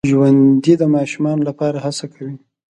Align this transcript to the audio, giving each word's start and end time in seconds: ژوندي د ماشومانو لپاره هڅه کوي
ژوندي 0.09 0.73
د 0.79 0.83
ماشومانو 0.95 1.41
لپاره 1.49 1.77
هڅه 1.85 2.05
کوي 2.13 2.35